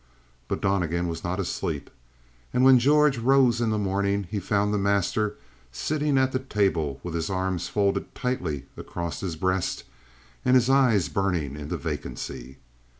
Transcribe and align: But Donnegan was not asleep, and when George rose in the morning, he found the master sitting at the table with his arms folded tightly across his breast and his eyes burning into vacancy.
But 0.47 0.61
Donnegan 0.61 1.07
was 1.07 1.23
not 1.23 1.39
asleep, 1.39 1.91
and 2.55 2.63
when 2.63 2.79
George 2.79 3.19
rose 3.19 3.61
in 3.61 3.69
the 3.69 3.77
morning, 3.77 4.23
he 4.31 4.39
found 4.39 4.73
the 4.73 4.79
master 4.79 5.35
sitting 5.71 6.17
at 6.17 6.31
the 6.31 6.39
table 6.39 6.99
with 7.03 7.13
his 7.13 7.29
arms 7.29 7.67
folded 7.67 8.15
tightly 8.15 8.65
across 8.75 9.19
his 9.19 9.35
breast 9.35 9.83
and 10.43 10.55
his 10.55 10.71
eyes 10.71 11.07
burning 11.07 11.55
into 11.55 11.77
vacancy. 11.77 12.57